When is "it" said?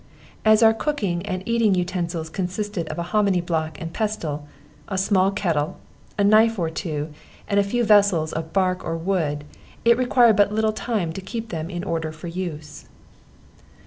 9.85-9.99